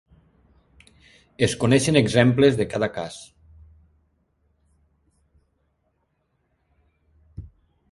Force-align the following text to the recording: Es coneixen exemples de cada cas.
Es 1.47 1.53
coneixen 1.63 1.99
exemples 1.99 2.57
de 2.61 2.67
cada 2.71 2.89
cas. 2.95 3.19